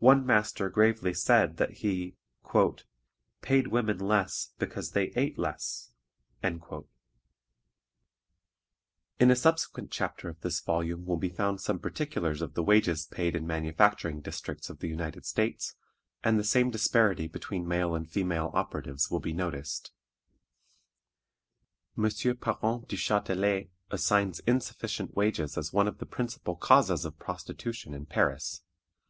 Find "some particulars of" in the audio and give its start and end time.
11.62-12.52